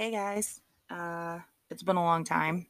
Hey 0.00 0.12
guys, 0.12 0.62
uh, 0.88 1.40
it's 1.68 1.82
been 1.82 1.98
a 1.98 2.02
long 2.02 2.24
time. 2.24 2.66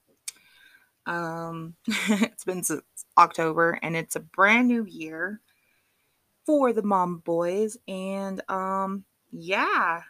Um, 1.06 1.76
it's 1.86 2.42
been 2.42 2.64
since 2.64 2.82
October, 3.16 3.78
and 3.84 3.94
it's 3.94 4.16
a 4.16 4.20
brand 4.20 4.66
new 4.66 4.84
year 4.84 5.40
for 6.44 6.72
the 6.72 6.82
Mom 6.82 7.18
Boys. 7.18 7.76
And 7.86 8.42
um, 8.50 9.04
yeah, 9.30 10.00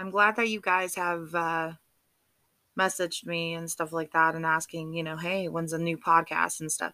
I'm 0.00 0.10
glad 0.10 0.34
that 0.34 0.48
you 0.48 0.60
guys 0.60 0.96
have 0.96 1.32
uh, 1.32 1.74
messaged 2.76 3.24
me 3.24 3.54
and 3.54 3.70
stuff 3.70 3.92
like 3.92 4.10
that, 4.10 4.34
and 4.34 4.44
asking, 4.44 4.94
you 4.94 5.04
know, 5.04 5.16
hey, 5.16 5.46
when's 5.46 5.72
a 5.72 5.78
new 5.78 5.96
podcast 5.96 6.58
and 6.58 6.72
stuff. 6.72 6.92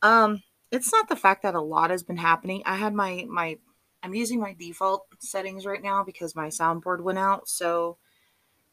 Um, 0.00 0.44
it's 0.70 0.92
not 0.92 1.08
the 1.08 1.16
fact 1.16 1.42
that 1.42 1.56
a 1.56 1.60
lot 1.60 1.90
has 1.90 2.04
been 2.04 2.18
happening. 2.18 2.62
I 2.64 2.76
had 2.76 2.94
my 2.94 3.26
my 3.28 3.58
I'm 4.04 4.14
using 4.14 4.38
my 4.38 4.54
default 4.56 5.06
settings 5.18 5.66
right 5.66 5.82
now 5.82 6.04
because 6.04 6.36
my 6.36 6.46
soundboard 6.50 7.00
went 7.00 7.18
out, 7.18 7.48
so 7.48 7.98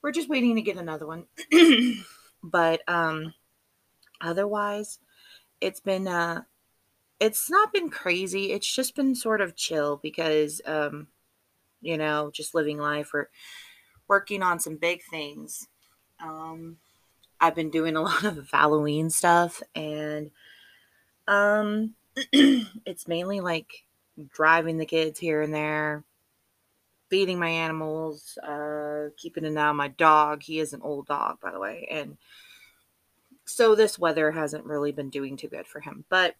we're 0.03 0.11
just 0.11 0.29
waiting 0.29 0.55
to 0.55 0.61
get 0.61 0.77
another 0.77 1.07
one. 1.07 1.25
but 2.43 2.81
um 2.87 3.33
otherwise 4.21 4.99
it's 5.61 5.79
been 5.79 6.07
uh 6.07 6.41
it's 7.19 7.49
not 7.49 7.71
been 7.71 7.89
crazy. 7.89 8.51
It's 8.51 8.71
just 8.71 8.95
been 8.95 9.15
sort 9.15 9.39
of 9.39 9.55
chill 9.55 9.97
because 10.03 10.61
um 10.65 11.07
you 11.81 11.97
know, 11.97 12.31
just 12.31 12.53
living 12.53 12.77
life 12.77 13.13
or 13.13 13.29
working 14.07 14.41
on 14.41 14.59
some 14.59 14.75
big 14.75 15.01
things. 15.09 15.67
Um 16.19 16.77
I've 17.39 17.55
been 17.55 17.71
doing 17.71 17.95
a 17.95 18.01
lot 18.01 18.25
of 18.25 18.49
Halloween 18.51 19.09
stuff 19.09 19.63
and 19.73 20.31
um 21.27 21.95
it's 22.15 23.07
mainly 23.07 23.39
like 23.39 23.85
driving 24.31 24.77
the 24.77 24.85
kids 24.85 25.17
here 25.19 25.41
and 25.41 25.53
there, 25.53 26.03
feeding 27.09 27.39
my 27.39 27.49
animals, 27.49 28.37
uh, 28.39 29.09
keeping 29.17 29.45
an 29.45 29.57
eye 29.57 29.67
on 29.67 29.75
my 29.75 29.87
dog. 29.89 30.43
He 30.43 30.59
is 30.59 30.73
an 30.73 30.81
old 30.81 31.07
dog, 31.07 31.39
by 31.41 31.51
the 31.51 31.59
way. 31.59 31.87
And 31.91 32.17
so 33.45 33.75
this 33.75 33.99
weather 33.99 34.31
hasn't 34.31 34.65
really 34.65 34.91
been 34.91 35.09
doing 35.09 35.37
too 35.37 35.47
good 35.47 35.67
for 35.67 35.79
him. 35.79 36.05
But 36.09 36.35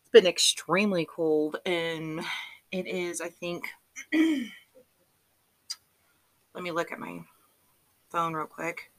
it's 0.00 0.10
been 0.10 0.26
extremely 0.26 1.06
cold. 1.06 1.60
And 1.66 2.20
it 2.70 2.86
is, 2.86 3.20
I 3.20 3.28
think, 3.28 3.68
let 4.12 4.50
me 6.62 6.70
look 6.70 6.92
at 6.92 6.98
my 6.98 7.20
phone 8.10 8.34
real 8.34 8.46
quick. 8.46 8.90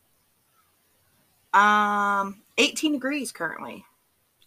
Um, 1.54 2.42
18 2.58 2.94
degrees 2.94 3.32
currently. 3.32 3.86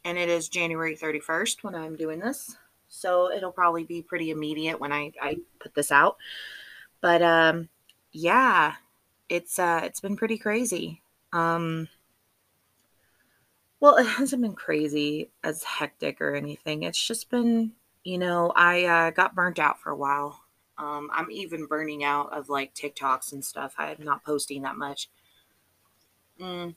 And 0.04 0.16
it 0.18 0.28
is 0.28 0.48
January 0.48 0.96
31st 0.96 1.64
when 1.64 1.74
I'm 1.74 1.96
doing 1.96 2.20
this 2.20 2.56
so 2.88 3.30
it'll 3.30 3.52
probably 3.52 3.84
be 3.84 4.02
pretty 4.02 4.30
immediate 4.30 4.80
when 4.80 4.92
I, 4.92 5.12
I 5.20 5.38
put 5.58 5.74
this 5.74 5.92
out. 5.92 6.16
But 7.00 7.22
um, 7.22 7.68
yeah, 8.12 8.74
it's 9.28 9.58
uh, 9.58 9.80
it's 9.84 10.00
been 10.00 10.16
pretty 10.16 10.38
crazy. 10.38 11.02
Um, 11.32 11.88
well, 13.80 13.96
it 13.96 14.06
hasn't 14.06 14.42
been 14.42 14.54
crazy 14.54 15.30
as 15.44 15.62
hectic 15.62 16.20
or 16.20 16.34
anything. 16.34 16.82
It's 16.82 17.04
just 17.04 17.30
been, 17.30 17.72
you 18.04 18.18
know, 18.18 18.52
I 18.56 18.84
uh, 18.84 19.10
got 19.10 19.34
burnt 19.34 19.58
out 19.58 19.80
for 19.80 19.90
a 19.90 19.96
while. 19.96 20.40
Um, 20.78 21.08
I'm 21.12 21.30
even 21.30 21.66
burning 21.66 22.04
out 22.04 22.32
of 22.32 22.48
like 22.48 22.74
TikToks 22.74 23.32
and 23.32 23.44
stuff. 23.44 23.74
I'm 23.78 24.02
not 24.02 24.24
posting 24.24 24.62
that 24.62 24.76
much. 24.76 25.08
Mm. 26.40 26.74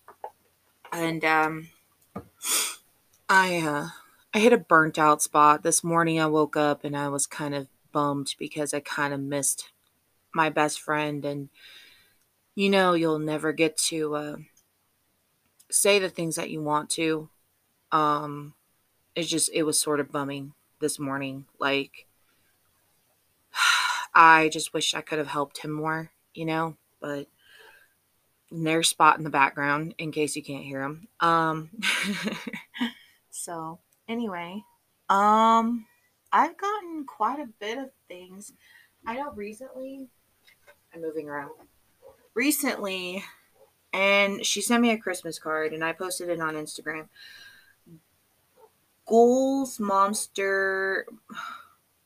And 0.91 1.25
um, 1.25 1.69
I 3.27 3.57
uh, 3.59 3.87
I 4.33 4.39
hit 4.39 4.53
a 4.53 4.57
burnt 4.57 4.99
out 4.99 5.21
spot. 5.23 5.63
This 5.63 5.83
morning 5.83 6.19
I 6.19 6.27
woke 6.27 6.55
up 6.55 6.83
and 6.83 6.95
I 6.95 7.07
was 7.09 7.25
kind 7.25 7.55
of 7.55 7.67
bummed 7.91 8.35
because 8.37 8.73
I 8.73 8.79
kind 8.79 9.11
of 9.13 9.19
missed 9.19 9.71
my 10.33 10.49
best 10.49 10.79
friend 10.79 11.25
and 11.25 11.49
you 12.53 12.69
know 12.69 12.93
you'll 12.93 13.17
never 13.17 13.51
get 13.51 13.75
to 13.77 14.15
uh, 14.15 14.35
say 15.71 15.97
the 15.97 16.09
things 16.09 16.35
that 16.35 16.51
you 16.51 16.61
want 16.61 16.91
to. 16.91 17.29
Um 17.91 18.53
it's 19.15 19.27
just 19.27 19.49
it 19.51 19.63
was 19.63 19.79
sort 19.79 19.99
of 19.99 20.11
bumming 20.11 20.53
this 20.79 20.99
morning 20.99 21.45
like 21.59 22.05
I 24.13 24.49
just 24.49 24.73
wish 24.73 24.93
I 24.93 25.01
could 25.01 25.17
have 25.17 25.27
helped 25.27 25.57
him 25.59 25.71
more, 25.71 26.11
you 26.35 26.45
know, 26.45 26.77
but 26.99 27.27
there's 28.51 28.89
spot 28.89 29.17
in 29.17 29.23
the 29.23 29.31
background 29.31 29.95
in 29.97 30.11
case 30.11 30.35
you 30.35 30.43
can't 30.43 30.63
hear 30.63 30.83
him. 30.83 31.07
Um 31.19 31.71
so 33.31 33.79
Anyway, 34.09 34.63
um, 35.07 35.85
I've 36.33 36.57
gotten 36.57 37.05
quite 37.05 37.39
a 37.39 37.49
bit 37.59 37.77
of 37.77 37.91
things. 38.07 38.51
I 39.05 39.15
know 39.15 39.31
recently, 39.31 40.07
I'm 40.93 41.01
moving 41.01 41.29
around. 41.29 41.51
Recently, 42.33 43.23
and 43.93 44.43
she 44.43 44.61
sent 44.61 44.81
me 44.81 44.89
a 44.89 44.97
Christmas 44.97 45.37
card, 45.37 45.73
and 45.73 45.83
I 45.83 45.93
posted 45.93 46.29
it 46.29 46.41
on 46.41 46.55
Instagram. 46.55 47.07
Ghouls 49.05 49.79
Monster, 49.79 51.05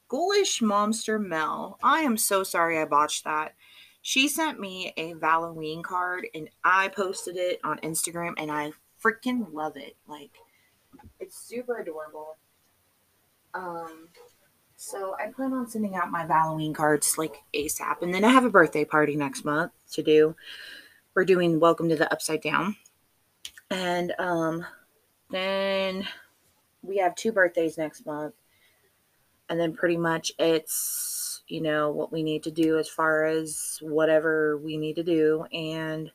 Ghoulish 0.09 0.61
Monster 0.61 1.17
Mel. 1.17 1.79
I 1.81 2.01
am 2.01 2.17
so 2.17 2.43
sorry 2.43 2.79
I 2.79 2.85
botched 2.85 3.23
that. 3.23 3.53
She 4.01 4.27
sent 4.27 4.59
me 4.59 4.93
a 4.97 5.15
Halloween 5.21 5.83
card, 5.83 6.27
and 6.35 6.49
I 6.65 6.89
posted 6.89 7.37
it 7.37 7.61
on 7.63 7.79
Instagram, 7.79 8.33
and 8.37 8.51
I 8.51 8.73
freaking 9.01 9.53
love 9.53 9.77
it. 9.77 9.95
Like, 10.05 10.31
it's 11.19 11.37
super 11.37 11.79
adorable. 11.79 12.37
Um, 13.53 14.09
so 14.75 15.15
I 15.17 15.31
plan 15.31 15.53
on 15.53 15.69
sending 15.69 15.95
out 15.95 16.11
my 16.11 16.25
Halloween 16.25 16.73
cards 16.73 17.17
like 17.17 17.43
ASAP, 17.53 18.01
and 18.01 18.13
then 18.13 18.23
I 18.23 18.29
have 18.29 18.45
a 18.45 18.49
birthday 18.49 18.83
party 18.83 19.15
next 19.15 19.45
month 19.45 19.71
to 19.93 20.03
do. 20.03 20.35
We're 21.13 21.25
doing 21.25 21.59
Welcome 21.59 21.89
to 21.89 21.95
the 21.95 22.11
Upside 22.11 22.41
Down, 22.41 22.75
and 23.69 24.13
um, 24.19 24.65
then 25.29 26.07
we 26.81 26.97
have 26.97 27.15
two 27.15 27.31
birthdays 27.31 27.77
next 27.77 28.05
month, 28.05 28.33
and 29.49 29.59
then 29.59 29.73
pretty 29.73 29.97
much 29.97 30.31
it's 30.39 31.43
you 31.47 31.61
know 31.61 31.91
what 31.91 32.11
we 32.11 32.23
need 32.23 32.43
to 32.43 32.51
do 32.51 32.77
as 32.77 32.89
far 32.89 33.25
as 33.25 33.79
whatever 33.81 34.57
we 34.57 34.75
need 34.75 34.95
to 34.95 35.03
do, 35.03 35.45
and 35.53 36.11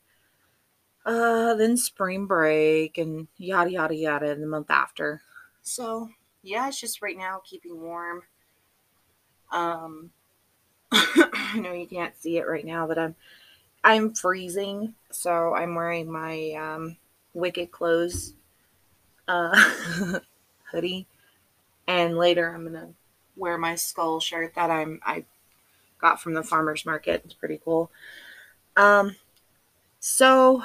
uh, 1.08 1.54
then 1.54 1.74
spring 1.76 2.26
break 2.26 2.98
and 2.98 3.26
yada 3.38 3.70
yada 3.70 3.94
yada 3.94 4.34
the 4.34 4.46
month 4.46 4.70
after. 4.70 5.22
So 5.62 6.10
yeah, 6.42 6.68
it's 6.68 6.78
just 6.78 7.00
right 7.00 7.16
now 7.16 7.40
keeping 7.44 7.80
warm. 7.80 8.22
Um, 9.50 10.10
I 10.92 11.58
know 11.58 11.72
you 11.72 11.86
can't 11.86 12.20
see 12.20 12.36
it 12.36 12.46
right 12.46 12.64
now, 12.64 12.86
but 12.86 12.98
I'm 12.98 13.16
I'm 13.82 14.14
freezing, 14.14 14.94
so 15.10 15.54
I'm 15.54 15.74
wearing 15.74 16.12
my 16.12 16.52
um, 16.52 16.96
Wicked 17.32 17.70
clothes 17.70 18.34
uh, 19.28 19.58
hoodie, 20.70 21.06
and 21.86 22.18
later 22.18 22.54
I'm 22.54 22.64
gonna 22.64 22.90
wear 23.34 23.56
my 23.56 23.76
skull 23.76 24.20
shirt 24.20 24.56
that 24.56 24.70
I'm 24.70 25.00
I 25.06 25.24
got 25.98 26.20
from 26.20 26.34
the 26.34 26.42
farmers 26.42 26.84
market. 26.84 27.22
It's 27.24 27.34
pretty 27.34 27.60
cool. 27.64 27.90
Um, 28.76 29.16
so 30.00 30.64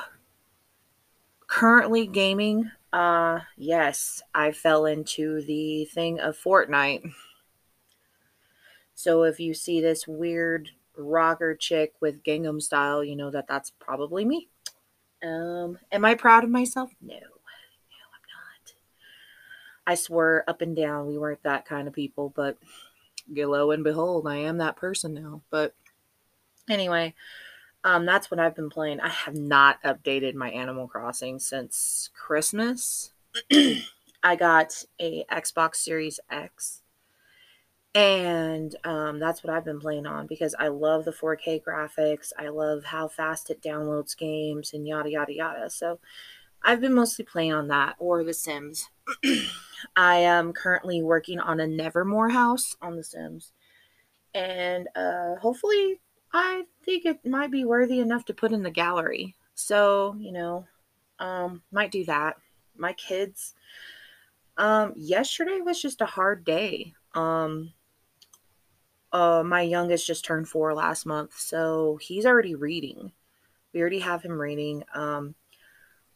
currently 1.53 2.07
gaming, 2.07 2.71
uh, 2.91 3.39
yes, 3.57 4.23
I 4.33 4.51
fell 4.51 4.87
into 4.87 5.43
the 5.43 5.85
thing 5.85 6.19
of 6.19 6.35
Fortnite. 6.35 7.11
So 8.95 9.21
if 9.23 9.39
you 9.39 9.53
see 9.53 9.79
this 9.79 10.07
weird 10.07 10.71
rocker 10.97 11.55
chick 11.55 11.93
with 12.01 12.23
Gangnam 12.23 12.59
style, 12.59 13.03
you 13.03 13.15
know 13.15 13.29
that 13.29 13.47
that's 13.47 13.71
probably 13.79 14.25
me. 14.25 14.49
Um, 15.23 15.77
am 15.91 16.05
I 16.05 16.15
proud 16.15 16.43
of 16.43 16.49
myself? 16.49 16.89
No. 17.01 17.13
No, 17.13 17.19
I'm 17.19 18.25
not. 18.33 18.73
I 19.85 19.93
swear 19.93 20.43
up 20.49 20.61
and 20.61 20.75
down 20.75 21.05
we 21.05 21.19
weren't 21.19 21.43
that 21.43 21.65
kind 21.65 21.87
of 21.87 21.93
people, 21.93 22.33
but 22.35 22.57
lo 23.29 23.69
and 23.69 23.83
behold, 23.83 24.27
I 24.27 24.37
am 24.37 24.57
that 24.57 24.75
person 24.75 25.13
now. 25.13 25.41
But 25.51 25.75
anyway, 26.67 27.13
um, 27.83 28.05
that's 28.05 28.31
what 28.31 28.39
I've 28.39 28.55
been 28.55 28.69
playing. 28.69 28.99
I 29.01 29.09
have 29.09 29.35
not 29.35 29.81
updated 29.83 30.35
my 30.35 30.49
Animal 30.49 30.87
Crossing 30.87 31.39
since 31.39 32.09
Christmas. 32.13 33.11
I 34.23 34.35
got 34.37 34.85
a 35.01 35.25
Xbox 35.29 35.75
Series 35.75 36.19
X, 36.29 36.81
and 37.93 38.73
um, 38.85 39.19
that's 39.19 39.43
what 39.43 39.53
I've 39.53 39.65
been 39.65 39.81
playing 39.81 40.05
on 40.05 40.27
because 40.27 40.55
I 40.57 40.69
love 40.69 41.03
the 41.03 41.11
4K 41.11 41.61
graphics. 41.61 42.31
I 42.39 42.47
love 42.47 42.85
how 42.85 43.09
fast 43.09 43.49
it 43.49 43.61
downloads 43.61 44.17
games 44.17 44.73
and 44.73 44.87
yada 44.87 45.09
yada 45.09 45.33
yada. 45.33 45.69
So 45.69 45.99
I've 46.63 46.79
been 46.79 46.93
mostly 46.93 47.25
playing 47.25 47.53
on 47.53 47.67
that 47.67 47.95
or 47.99 48.23
The 48.23 48.33
Sims. 48.33 48.89
I 49.97 50.17
am 50.17 50.53
currently 50.53 51.03
working 51.03 51.39
on 51.39 51.59
a 51.59 51.67
Nevermore 51.67 52.29
house 52.29 52.77
on 52.81 52.95
The 52.95 53.03
Sims, 53.03 53.51
and 54.33 54.87
uh, 54.95 55.35
hopefully 55.41 55.99
I 56.33 56.63
think 56.83 57.05
it 57.05 57.25
might 57.25 57.51
be 57.51 57.63
worthy 57.63 57.99
enough 57.99 58.25
to 58.25 58.33
put 58.33 58.51
in 58.51 58.63
the 58.63 58.71
gallery. 58.71 59.35
So, 59.53 60.15
you 60.19 60.31
know, 60.31 60.65
um, 61.19 61.61
might 61.71 61.91
do 61.91 62.03
that. 62.05 62.37
My 62.75 62.93
kids, 62.93 63.53
um, 64.57 64.93
yesterday 64.95 65.61
was 65.61 65.79
just 65.79 66.01
a 66.01 66.07
hard 66.07 66.43
day. 66.43 66.93
Um, 67.13 67.73
uh, 69.11 69.43
my 69.45 69.61
youngest 69.61 70.07
just 70.07 70.25
turned 70.25 70.49
four 70.49 70.73
last 70.73 71.05
month, 71.05 71.37
so 71.37 71.99
he's 72.01 72.25
already 72.25 72.55
reading. 72.55 73.11
we 73.73 73.81
already 73.81 73.99
have 73.99 74.23
him 74.23 74.39
reading. 74.41 74.83
Um, 74.95 75.35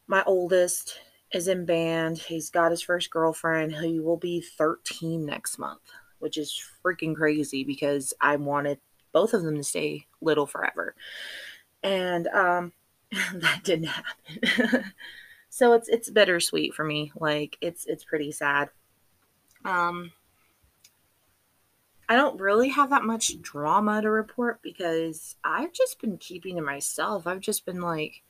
my 0.08 0.24
oldest 0.24 0.98
is 1.32 1.46
in 1.46 1.64
band. 1.64 2.18
He's 2.18 2.50
got 2.50 2.72
his 2.72 2.82
first 2.82 3.10
girlfriend. 3.10 3.74
He 3.74 4.00
will 4.00 4.16
be 4.16 4.40
13 4.40 5.24
next 5.24 5.58
month, 5.58 5.82
which 6.18 6.36
is 6.36 6.60
freaking 6.84 7.14
crazy 7.14 7.62
because 7.62 8.12
I 8.20 8.34
wanted 8.34 8.80
both 9.12 9.32
of 9.32 9.42
them 9.42 9.56
to 9.56 9.62
stay 9.62 10.07
little 10.20 10.46
forever. 10.46 10.94
And 11.82 12.26
um, 12.28 12.72
that 13.34 13.60
didn't 13.64 13.88
happen. 13.88 14.84
so 15.48 15.72
it's 15.72 15.88
it's 15.88 16.10
bittersweet 16.10 16.74
for 16.74 16.84
me. 16.84 17.12
Like 17.18 17.56
it's 17.60 17.86
it's 17.86 18.04
pretty 18.04 18.32
sad. 18.32 18.70
Um 19.64 20.12
I 22.08 22.16
don't 22.16 22.40
really 22.40 22.70
have 22.70 22.90
that 22.90 23.04
much 23.04 23.40
drama 23.42 24.00
to 24.00 24.10
report 24.10 24.60
because 24.62 25.36
I've 25.44 25.74
just 25.74 26.00
been 26.00 26.16
keeping 26.16 26.56
to 26.56 26.62
myself. 26.62 27.26
I've 27.26 27.40
just 27.40 27.66
been 27.66 27.82
like 27.82 28.22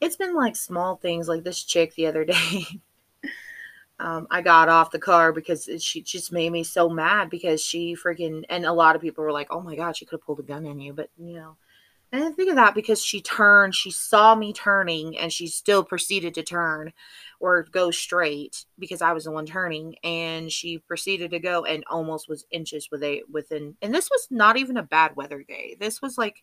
it's 0.00 0.16
been 0.16 0.34
like 0.34 0.56
small 0.56 0.96
things 0.96 1.28
like 1.28 1.44
this 1.44 1.62
chick 1.62 1.94
the 1.94 2.06
other 2.06 2.24
day. 2.26 2.80
Um, 4.02 4.26
I 4.30 4.42
got 4.42 4.68
off 4.68 4.90
the 4.90 4.98
car 4.98 5.32
because 5.32 5.68
she 5.80 6.02
just 6.02 6.32
made 6.32 6.50
me 6.50 6.64
so 6.64 6.88
mad 6.88 7.30
because 7.30 7.62
she 7.62 7.94
freaking 7.96 8.42
and 8.50 8.66
a 8.66 8.72
lot 8.72 8.96
of 8.96 9.02
people 9.02 9.24
were 9.24 9.32
like, 9.32 9.48
"Oh 9.50 9.60
my 9.60 9.76
god, 9.76 9.96
she 9.96 10.04
could 10.04 10.18
have 10.18 10.26
pulled 10.26 10.40
a 10.40 10.42
gun 10.42 10.66
on 10.66 10.80
you," 10.80 10.92
but 10.92 11.10
you 11.16 11.34
know, 11.34 11.56
I 12.12 12.18
didn't 12.18 12.36
think 12.36 12.50
of 12.50 12.56
that 12.56 12.74
because 12.74 13.02
she 13.04 13.22
turned, 13.22 13.74
she 13.74 13.90
saw 13.90 14.34
me 14.34 14.52
turning, 14.52 15.18
and 15.18 15.32
she 15.32 15.46
still 15.46 15.84
proceeded 15.84 16.34
to 16.34 16.42
turn 16.42 16.92
or 17.40 17.64
go 17.72 17.90
straight 17.90 18.66
because 18.78 19.02
I 19.02 19.12
was 19.12 19.24
the 19.24 19.32
one 19.32 19.46
turning, 19.46 19.96
and 20.04 20.50
she 20.52 20.78
proceeded 20.78 21.30
to 21.32 21.38
go 21.40 21.64
and 21.64 21.84
almost 21.90 22.28
was 22.28 22.44
inches 22.50 22.88
with 22.90 23.02
a 23.04 23.22
within. 23.30 23.76
And 23.82 23.94
this 23.94 24.10
was 24.10 24.28
not 24.30 24.56
even 24.58 24.76
a 24.76 24.82
bad 24.82 25.16
weather 25.16 25.42
day. 25.42 25.76
This 25.80 26.02
was 26.02 26.18
like 26.18 26.42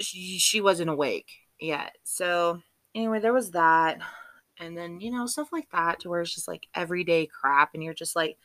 she 0.00 0.38
she 0.38 0.60
wasn't 0.60 0.90
awake 0.90 1.30
yet. 1.60 1.96
So 2.04 2.62
anyway, 2.94 3.20
there 3.20 3.32
was 3.32 3.52
that, 3.52 4.00
and 4.60 4.76
then 4.76 5.00
you 5.00 5.10
know 5.10 5.26
stuff 5.26 5.52
like 5.52 5.70
that 5.70 6.00
to 6.00 6.08
where 6.08 6.20
it's 6.20 6.34
just 6.34 6.48
like 6.48 6.66
everyday 6.74 7.26
crap, 7.26 7.74
and 7.74 7.82
you're 7.82 7.94
just 7.94 8.16
like, 8.16 8.38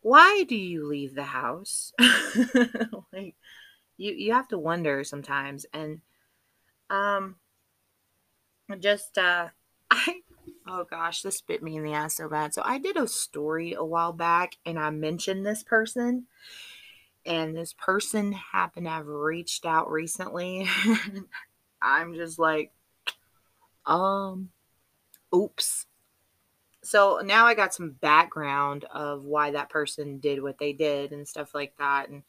why 0.00 0.44
do 0.48 0.56
you 0.56 0.86
leave 0.86 1.14
the 1.14 1.24
house? 1.24 1.92
like 3.12 3.34
you 3.98 4.12
you 4.14 4.32
have 4.32 4.48
to 4.48 4.56
wonder 4.58 5.04
sometimes 5.04 5.66
and 5.74 6.00
um 6.88 7.36
just 8.78 9.18
uh 9.18 9.48
i 9.90 10.20
oh 10.66 10.84
gosh 10.88 11.20
this 11.22 11.40
bit 11.42 11.62
me 11.62 11.76
in 11.76 11.84
the 11.84 11.92
ass 11.92 12.16
so 12.16 12.28
bad 12.28 12.54
so 12.54 12.62
i 12.64 12.78
did 12.78 12.96
a 12.96 13.06
story 13.06 13.74
a 13.74 13.84
while 13.84 14.12
back 14.12 14.56
and 14.64 14.78
i 14.78 14.88
mentioned 14.88 15.44
this 15.44 15.62
person 15.62 16.26
and 17.26 17.54
this 17.54 17.74
person 17.74 18.32
happened 18.32 18.86
to 18.86 18.90
have 18.90 19.06
reached 19.06 19.66
out 19.66 19.90
recently 19.90 20.66
i'm 21.82 22.14
just 22.14 22.38
like 22.38 22.72
um 23.84 24.50
oops 25.34 25.86
so 26.82 27.20
now 27.24 27.46
i 27.46 27.54
got 27.54 27.74
some 27.74 27.90
background 27.90 28.84
of 28.92 29.24
why 29.24 29.50
that 29.50 29.70
person 29.70 30.18
did 30.18 30.42
what 30.42 30.58
they 30.58 30.72
did 30.72 31.12
and 31.12 31.26
stuff 31.26 31.54
like 31.54 31.74
that 31.78 32.08
and 32.08 32.22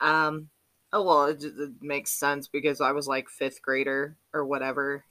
um 0.00 0.48
Oh 0.92 1.02
well, 1.02 1.24
it, 1.26 1.42
it 1.42 1.70
makes 1.80 2.12
sense 2.12 2.48
because 2.48 2.80
I 2.80 2.92
was 2.92 3.08
like 3.08 3.30
fifth 3.30 3.62
grader 3.62 4.16
or 4.34 4.44
whatever, 4.44 5.04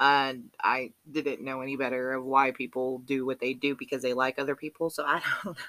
and 0.00 0.50
I 0.60 0.92
didn't 1.10 1.44
know 1.44 1.60
any 1.60 1.76
better 1.76 2.12
of 2.12 2.24
why 2.24 2.50
people 2.50 2.98
do 2.98 3.24
what 3.24 3.38
they 3.38 3.54
do 3.54 3.76
because 3.76 4.02
they 4.02 4.14
like 4.14 4.38
other 4.38 4.56
people. 4.56 4.90
So 4.90 5.04
I 5.04 5.22
don't. 5.44 5.56
know. 5.56 5.62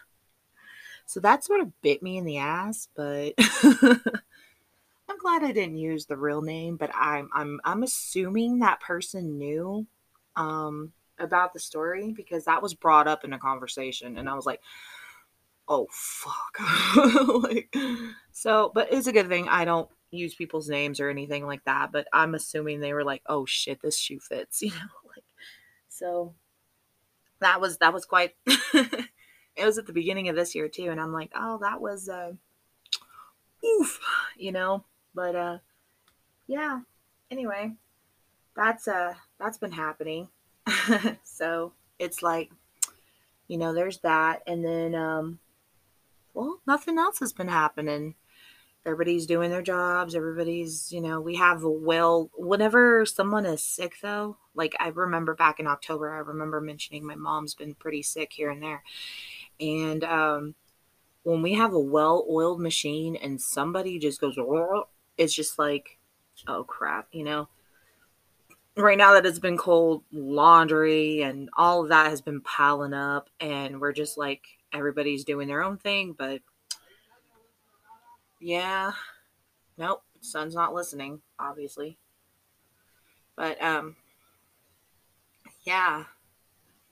So 1.06 1.19
that 1.19 1.44
sort 1.44 1.62
of 1.62 1.81
bit 1.81 2.02
me 2.04 2.18
in 2.18 2.25
the 2.25 2.38
ass, 2.38 2.88
but 2.95 3.34
I'm 3.63 5.18
glad 5.19 5.44
I 5.44 5.52
didn't 5.52 5.78
use 5.78 6.06
the 6.06 6.18
real 6.18 6.42
name. 6.42 6.75
But 6.75 6.90
I'm 6.95 7.30
I'm 7.34 7.60
I'm 7.63 7.84
assuming 7.84 8.60
that 8.60 8.80
person 8.81 9.38
knew 9.38 9.86
um, 10.39 10.91
about 11.19 11.53
the 11.53 11.59
story 11.59 12.12
because 12.12 12.45
that 12.45 12.63
was 12.63 12.74
brought 12.74 13.07
up 13.07 13.24
in 13.24 13.33
a 13.33 13.39
conversation, 13.39 14.18
and 14.18 14.27
I 14.27 14.33
was 14.33 14.47
like, 14.47 14.62
oh 15.68 15.88
fuck. 15.91 16.57
Like 17.44 17.75
so 18.39 18.71
but 18.74 18.91
it's 18.91 19.07
a 19.07 19.12
good 19.12 19.27
thing 19.27 19.47
i 19.50 19.65
don't 19.65 19.89
use 20.12 20.33
people's 20.33 20.69
names 20.69 21.00
or 21.00 21.09
anything 21.09 21.45
like 21.45 21.63
that 21.65 21.91
but 21.91 22.07
i'm 22.13 22.36
assuming 22.36 22.80
they 22.80 22.94
were 22.94 23.03
like 23.03 23.21
oh 23.25 23.45
shit 23.45 23.81
this 23.81 23.97
shoe 23.97 24.19
fits 24.19 24.62
you 24.62 24.69
know 24.71 25.09
like 25.13 25.24
so 25.89 26.33
that 27.42 27.59
was 27.59 27.77
that 27.77 27.94
was 27.94 28.06
quite 28.06 28.35
it 28.47 29.65
was 29.65 29.77
at 29.77 29.85
the 29.85 29.94
beginning 29.94 30.30
of 30.30 30.35
this 30.38 30.56
year 30.56 30.69
too 30.69 30.89
and 30.89 31.01
i'm 31.01 31.12
like 31.12 31.31
oh 31.35 31.57
that 31.62 31.81
was 31.81 32.07
uh 32.07 32.31
oof 33.65 34.00
you 34.38 34.53
know 34.53 34.85
but 35.13 35.35
uh 35.35 35.57
yeah 36.47 36.80
anyway 37.30 37.71
that's 38.59 38.88
uh 38.88 39.13
that's 39.39 39.57
been 39.57 39.71
happening 39.71 40.27
so 41.23 41.73
it's 41.97 42.21
like 42.21 42.51
you 43.47 43.57
know 43.57 43.73
there's 43.73 44.00
that 44.00 44.41
and 44.45 44.63
then 44.63 44.94
um 44.95 45.39
well, 46.33 46.61
nothing 46.65 46.97
else 46.97 47.19
has 47.19 47.33
been 47.33 47.47
happening. 47.47 48.15
Everybody's 48.85 49.25
doing 49.25 49.50
their 49.50 49.61
jobs. 49.61 50.15
Everybody's, 50.15 50.91
you 50.91 51.01
know, 51.01 51.19
we 51.19 51.35
have 51.35 51.63
a 51.63 51.69
well, 51.69 52.29
whenever 52.38 53.06
someone 53.06 53.45
is 53.45 53.63
sick, 53.63 53.95
though, 54.01 54.38
like 54.56 54.73
I 54.79 54.88
remember 54.88 55.35
back 55.35 55.59
in 55.59 55.67
October, 55.67 56.13
I 56.13 56.19
remember 56.19 56.61
mentioning 56.61 57.06
my 57.06 57.15
mom's 57.15 57.56
been 57.56 57.75
pretty 57.75 58.01
sick 58.01 58.31
here 58.33 58.50
and 58.50 58.63
there. 58.63 58.83
And 59.59 60.03
um, 60.06 60.56
when 61.23 61.41
we 61.41 61.56
have 61.56 61.73
a 61.73 61.79
well 61.79 62.25
oiled 62.29 62.61
machine 62.61 63.15
and 63.17 63.41
somebody 63.41 64.00
just 64.00 64.21
goes, 64.21 64.38
it's 65.17 65.33
just 65.33 65.59
like, 65.59 66.00
oh 66.47 66.63
crap, 66.63 67.09
you 67.11 67.23
know? 67.25 67.50
Right 68.84 68.98
now 68.98 69.14
that 69.14 69.26
it's 69.26 69.40
been 69.40 69.58
cold, 69.58 70.04
laundry 70.12 71.22
and 71.22 71.50
all 71.58 71.84
of 71.84 71.90
that 71.90 72.08
has 72.10 72.22
been 72.22 72.42
piling 72.42 72.94
up, 72.94 73.30
and 73.40 73.80
we're 73.80 73.94
just 73.94 74.18
like 74.18 74.44
everybody's 74.74 75.24
doing 75.24 75.48
their 75.48 75.64
own 75.64 75.78
thing, 75.78 76.14
but 76.18 76.42
yeah, 78.40 78.92
nope, 79.78 80.04
son's 80.22 80.56
not 80.56 80.74
listening, 80.74 81.22
obviously. 81.40 81.98
But 83.36 83.62
um, 83.62 83.96
yeah, 85.64 86.06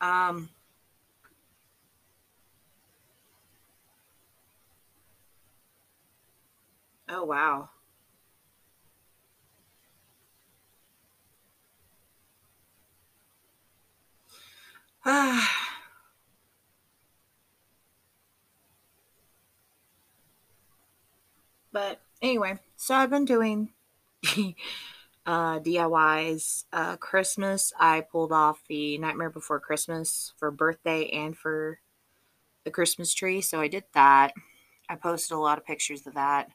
um. 0.02 0.50
Oh 7.10 7.24
wow. 7.24 7.70
but 21.72 22.02
anyway, 22.22 22.60
so 22.76 22.94
I've 22.94 23.10
been 23.10 23.24
doing 23.24 23.70
uh, 25.26 25.60
DIYs. 25.60 26.66
Uh, 26.74 26.98
Christmas, 26.98 27.72
I 27.80 28.02
pulled 28.02 28.34
off 28.34 28.60
the 28.68 28.98
Nightmare 28.98 29.30
Before 29.30 29.62
Christmas 29.62 30.34
for 30.38 30.52
birthday 30.52 31.08
and 31.08 31.38
for 31.38 31.80
the 32.66 32.72
Christmas 32.72 33.14
tree. 33.14 33.40
So 33.40 33.62
I 33.62 33.70
did 33.70 33.86
that. 33.94 34.34
I 34.90 34.96
posted 34.96 35.38
a 35.38 35.40
lot 35.40 35.58
of 35.58 35.66
pictures 35.66 36.06
of 36.06 36.16
that. 36.16 36.50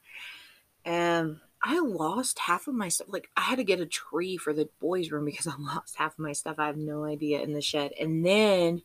And 0.84 1.38
I 1.62 1.78
lost 1.78 2.40
half 2.40 2.66
of 2.66 2.74
my 2.74 2.88
stuff. 2.88 3.08
Like 3.10 3.30
I 3.36 3.42
had 3.42 3.56
to 3.56 3.64
get 3.64 3.80
a 3.80 3.86
tree 3.86 4.36
for 4.36 4.52
the 4.52 4.68
boys' 4.80 5.10
room 5.10 5.24
because 5.24 5.46
I 5.46 5.54
lost 5.58 5.96
half 5.96 6.14
of 6.14 6.18
my 6.18 6.32
stuff. 6.32 6.56
I 6.58 6.66
have 6.66 6.76
no 6.76 7.04
idea 7.04 7.40
in 7.40 7.52
the 7.52 7.60
shed. 7.60 7.92
And 8.00 8.24
then 8.26 8.82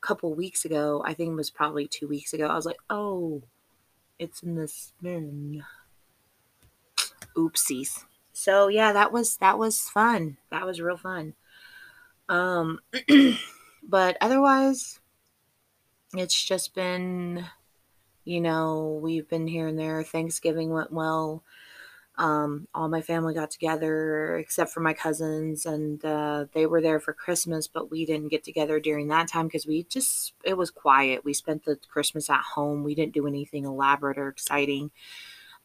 a 0.00 0.06
couple 0.06 0.34
weeks 0.34 0.64
ago, 0.64 1.02
I 1.04 1.14
think 1.14 1.32
it 1.32 1.36
was 1.36 1.50
probably 1.50 1.86
two 1.86 2.08
weeks 2.08 2.32
ago, 2.32 2.46
I 2.46 2.54
was 2.54 2.66
like, 2.66 2.78
oh, 2.88 3.42
it's 4.18 4.42
in 4.42 4.54
the 4.54 4.68
spoon. 4.68 5.64
Oopsies. 7.36 8.04
So 8.32 8.68
yeah, 8.68 8.92
that 8.92 9.12
was 9.12 9.36
that 9.38 9.58
was 9.58 9.80
fun. 9.80 10.38
That 10.50 10.64
was 10.64 10.80
real 10.80 10.96
fun. 10.96 11.34
Um 12.28 12.80
but 13.82 14.16
otherwise 14.20 15.00
it's 16.14 16.42
just 16.42 16.74
been 16.74 17.46
you 18.24 18.40
know, 18.42 19.00
we've 19.02 19.28
been 19.28 19.46
here 19.46 19.68
and 19.68 19.78
there. 19.78 20.02
Thanksgiving 20.02 20.70
went 20.70 20.92
well. 20.92 21.42
Um, 22.18 22.66
all 22.74 22.88
my 22.88 23.00
family 23.00 23.32
got 23.32 23.50
together 23.50 24.36
except 24.38 24.72
for 24.72 24.80
my 24.80 24.92
cousins, 24.92 25.64
and 25.64 26.04
uh, 26.04 26.46
they 26.52 26.66
were 26.66 26.80
there 26.82 26.98
for 26.98 27.12
Christmas, 27.12 27.68
but 27.68 27.90
we 27.90 28.04
didn't 28.04 28.28
get 28.28 28.42
together 28.42 28.80
during 28.80 29.08
that 29.08 29.28
time 29.28 29.46
because 29.46 29.66
we 29.66 29.84
just, 29.84 30.34
it 30.44 30.56
was 30.56 30.70
quiet. 30.70 31.24
We 31.24 31.32
spent 31.32 31.64
the 31.64 31.78
Christmas 31.88 32.28
at 32.28 32.42
home. 32.42 32.82
We 32.82 32.96
didn't 32.96 33.14
do 33.14 33.28
anything 33.28 33.64
elaborate 33.64 34.18
or 34.18 34.28
exciting. 34.28 34.90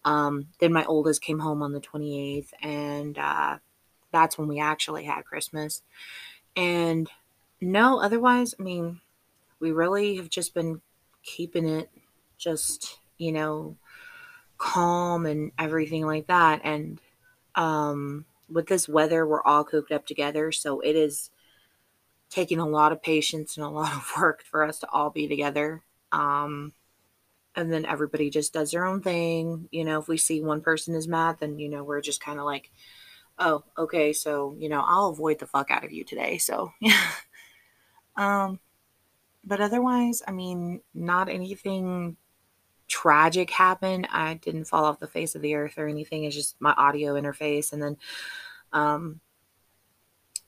Um, 0.05 0.47
then 0.59 0.71
my 0.73 0.85
oldest 0.85 1.21
came 1.23 1.39
home 1.39 1.63
on 1.63 1.73
the 1.73 1.81
28th, 1.81 2.53
and 2.61 3.17
uh, 3.17 3.57
that's 4.11 4.37
when 4.37 4.47
we 4.47 4.59
actually 4.59 5.05
had 5.05 5.25
Christmas. 5.25 5.81
And 6.55 7.09
no, 7.61 7.99
otherwise, 7.99 8.53
I 8.59 8.63
mean, 8.63 9.01
we 9.59 9.71
really 9.71 10.17
have 10.17 10.29
just 10.29 10.53
been 10.53 10.81
keeping 11.23 11.67
it 11.67 11.89
just, 12.37 12.99
you 13.17 13.31
know, 13.31 13.77
calm 14.63 15.25
and 15.25 15.51
everything 15.59 16.05
like 16.05 16.27
that. 16.27 16.61
And 16.63 17.01
um, 17.53 18.23
with 18.49 18.67
this 18.67 18.87
weather, 18.87 19.27
we're 19.27 19.43
all 19.43 19.65
cooped 19.65 19.91
up 19.91 20.07
together. 20.07 20.53
So 20.53 20.79
it 20.79 20.95
is 20.95 21.29
taking 22.29 22.59
a 22.59 22.67
lot 22.67 22.93
of 22.93 23.03
patience 23.03 23.57
and 23.57 23.65
a 23.65 23.69
lot 23.69 23.93
of 23.93 24.09
work 24.17 24.41
for 24.43 24.63
us 24.63 24.79
to 24.79 24.89
all 24.89 25.09
be 25.09 25.27
together. 25.27 25.83
Um, 26.13 26.71
and 27.55 27.71
then 27.73 27.85
everybody 27.85 28.29
just 28.29 28.53
does 28.53 28.71
their 28.71 28.85
own 28.85 29.01
thing. 29.01 29.67
You 29.69 29.83
know, 29.83 29.99
if 29.99 30.07
we 30.07 30.17
see 30.17 30.41
one 30.41 30.61
person 30.61 30.95
is 30.95 31.09
mad, 31.09 31.37
then, 31.41 31.59
you 31.59 31.67
know, 31.67 31.83
we're 31.83 32.01
just 32.01 32.23
kind 32.23 32.39
of 32.39 32.45
like, 32.45 32.71
oh, 33.37 33.63
okay, 33.77 34.13
so, 34.13 34.55
you 34.57 34.69
know, 34.69 34.83
I'll 34.87 35.09
avoid 35.09 35.39
the 35.39 35.45
fuck 35.45 35.71
out 35.71 35.83
of 35.83 35.91
you 35.91 36.05
today. 36.05 36.37
So, 36.37 36.71
yeah. 36.79 37.11
um, 38.15 38.59
but 39.43 39.59
otherwise, 39.59 40.23
I 40.25 40.31
mean, 40.31 40.79
not 40.93 41.27
anything 41.27 42.15
tragic 42.87 43.49
happened. 43.49 44.07
I 44.11 44.35
didn't 44.35 44.65
fall 44.65 44.85
off 44.85 44.99
the 44.99 45.07
face 45.07 45.35
of 45.35 45.41
the 45.41 45.55
earth 45.55 45.77
or 45.77 45.87
anything. 45.87 46.23
It's 46.23 46.35
just 46.35 46.55
my 46.59 46.73
audio 46.73 47.13
interface. 47.13 47.73
And 47.73 47.81
then, 47.81 47.97
um, 48.71 49.19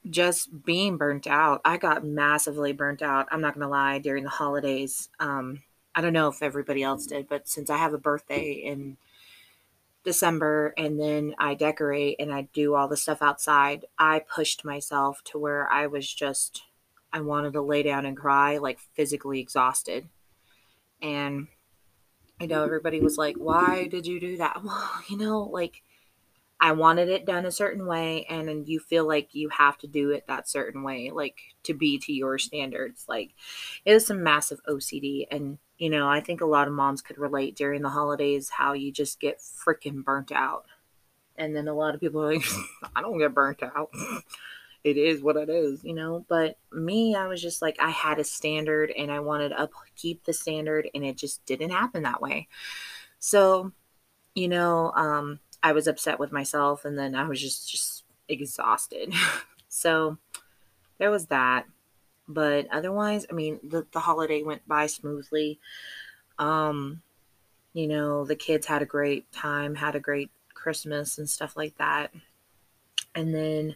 just 0.09 0.63
being 0.63 0.97
burnt 0.97 1.27
out. 1.27 1.61
I 1.65 1.77
got 1.77 2.05
massively 2.05 2.73
burnt 2.73 3.01
out. 3.01 3.27
I'm 3.31 3.41
not 3.41 3.55
going 3.55 3.63
to 3.63 3.69
lie 3.69 3.99
during 3.99 4.23
the 4.23 4.29
holidays. 4.29 5.09
Um, 5.19 5.63
I 5.95 6.01
don't 6.01 6.13
know 6.13 6.27
if 6.27 6.43
everybody 6.43 6.83
else 6.83 7.07
did, 7.07 7.27
but 7.27 7.47
since 7.47 7.69
I 7.69 7.77
have 7.77 7.93
a 7.93 7.97
birthday 7.97 8.51
in 8.51 8.97
December 10.03 10.73
and 10.77 10.99
then 10.99 11.33
I 11.39 11.55
decorate 11.55 12.17
and 12.19 12.33
I 12.33 12.43
do 12.53 12.75
all 12.75 12.87
the 12.87 12.97
stuff 12.97 13.21
outside, 13.21 13.85
I 13.97 14.19
pushed 14.19 14.63
myself 14.63 15.23
to 15.25 15.39
where 15.39 15.71
I 15.71 15.87
was 15.87 16.11
just, 16.13 16.63
I 17.11 17.21
wanted 17.21 17.53
to 17.53 17.61
lay 17.61 17.81
down 17.81 18.05
and 18.05 18.15
cry, 18.15 18.57
like 18.57 18.79
physically 18.93 19.39
exhausted. 19.39 20.07
And 21.01 21.47
I 22.39 22.45
know 22.47 22.63
everybody 22.63 22.99
was 22.99 23.17
like, 23.17 23.35
why 23.37 23.87
did 23.87 24.05
you 24.05 24.19
do 24.19 24.37
that? 24.37 24.61
Well, 24.63 24.89
you 25.09 25.17
know, 25.17 25.43
like 25.43 25.83
I 26.59 26.71
wanted 26.71 27.09
it 27.09 27.25
done 27.25 27.45
a 27.45 27.51
certain 27.51 27.85
way, 27.85 28.25
and 28.29 28.47
then 28.47 28.65
you 28.65 28.79
feel 28.79 29.07
like 29.07 29.35
you 29.35 29.49
have 29.49 29.77
to 29.79 29.87
do 29.87 30.11
it 30.11 30.25
that 30.27 30.49
certain 30.49 30.83
way, 30.83 31.11
like 31.11 31.37
to 31.63 31.73
be 31.73 31.97
to 31.99 32.13
your 32.13 32.37
standards. 32.37 33.05
Like 33.07 33.33
it 33.85 33.93
was 33.93 34.05
some 34.05 34.23
massive 34.23 34.61
OCD, 34.67 35.27
and 35.31 35.57
you 35.77 35.89
know, 35.89 36.07
I 36.07 36.21
think 36.21 36.41
a 36.41 36.45
lot 36.45 36.67
of 36.67 36.73
moms 36.73 37.01
could 37.01 37.17
relate 37.17 37.55
during 37.55 37.81
the 37.81 37.89
holidays 37.89 38.49
how 38.49 38.73
you 38.73 38.91
just 38.91 39.19
get 39.19 39.39
freaking 39.39 40.03
burnt 40.03 40.31
out. 40.31 40.65
And 41.37 41.55
then 41.55 41.67
a 41.67 41.73
lot 41.73 41.95
of 41.95 42.01
people 42.01 42.21
are 42.23 42.33
like, 42.33 42.45
I 42.95 43.01
don't 43.01 43.19
get 43.19 43.33
burnt 43.33 43.61
out. 43.63 43.89
it 44.85 44.97
is 44.97 45.23
what 45.23 45.35
it 45.35 45.49
is, 45.49 45.83
you 45.83 45.93
know. 45.93 46.23
But 46.29 46.57
me, 46.71 47.15
I 47.15 47.25
was 47.25 47.41
just 47.41 47.59
like, 47.59 47.75
I 47.79 47.89
had 47.89 48.19
a 48.19 48.23
standard 48.23 48.91
and 48.91 49.11
I 49.11 49.19
wanted 49.19 49.49
to 49.49 49.59
upkeep 49.59 50.23
the 50.23 50.31
standard, 50.31 50.87
and 50.93 51.03
it 51.03 51.17
just 51.17 51.43
didn't 51.45 51.71
happen 51.71 52.03
that 52.03 52.21
way. 52.21 52.47
So, 53.17 53.71
you 54.35 54.47
know, 54.47 54.91
um, 54.91 55.39
I 55.63 55.71
was 55.71 55.87
upset 55.87 56.19
with 56.19 56.31
myself, 56.31 56.85
and 56.85 56.97
then 56.97 57.15
I 57.15 57.27
was 57.27 57.41
just 57.41 57.69
just 57.69 58.03
exhausted. 58.29 59.11
so 59.67 60.19
there 60.99 61.09
was 61.11 61.25
that. 61.27 61.65
But 62.27 62.67
otherwise, 62.71 63.25
I 63.29 63.33
mean, 63.33 63.59
the 63.63 63.87
the 63.91 63.99
holiday 63.99 64.43
went 64.43 64.67
by 64.67 64.85
smoothly. 64.85 65.59
Um, 66.37 67.01
you 67.73 67.87
know, 67.87 68.23
the 68.23 68.35
kids 68.35 68.67
had 68.67 68.83
a 68.83 68.85
great 68.85 69.31
time, 69.31 69.73
had 69.73 69.95
a 69.95 69.99
great 69.99 70.29
Christmas 70.53 71.17
and 71.17 71.27
stuff 71.27 71.57
like 71.57 71.75
that. 71.77 72.13
And 73.15 73.33
then 73.33 73.75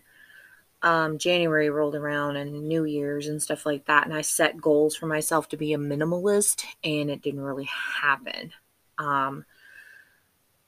um, 0.81 1.17
January 1.17 1.69
rolled 1.69 1.95
around 1.95 2.38
and 2.38 2.67
New 2.67 2.86
Year's 2.86 3.27
and 3.27 3.41
stuff 3.41 3.65
like 3.65 3.86
that. 3.86 4.05
And 4.05 4.13
I 4.13 4.21
set 4.21 4.62
goals 4.62 4.95
for 4.95 5.07
myself 5.07 5.50
to 5.50 5.57
be 5.57 5.74
a 5.74 5.77
minimalist, 5.77 6.63
and 6.83 7.09
it 7.09 7.21
didn't 7.21 7.41
really 7.41 7.69
happen. 8.01 8.53
Um, 8.98 9.45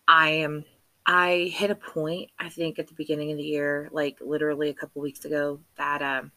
I 0.08 0.30
am, 0.30 0.66
I 1.06 1.52
hit 1.54 1.72
a 1.72 1.76
point, 1.76 2.32
I 2.38 2.50
think, 2.50 2.80
at 2.80 2.88
the 2.88 2.94
beginning 2.94 3.32
of 3.32 3.38
the 3.38 3.44
year, 3.44 3.90
like 3.92 4.18
literally 4.20 4.70
a 4.70 4.74
couple 4.74 5.02
weeks 5.02 5.24
ago, 5.24 5.60
that 5.78 6.02
um, 6.02 6.32